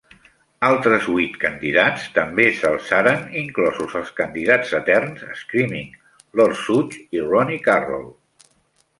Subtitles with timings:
[0.67, 5.91] Altres huit candidats també s'alçaren, inclosos els candidats eterns Screaming
[6.41, 8.09] Lord Sutch i Ronnie Carroll.